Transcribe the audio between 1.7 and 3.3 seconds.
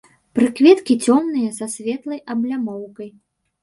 светлай аблямоўкай.